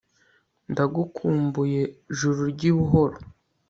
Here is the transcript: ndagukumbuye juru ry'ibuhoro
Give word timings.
ndagukumbuye 0.71 1.81
juru 2.17 2.41
ry'ibuhoro 2.53 3.17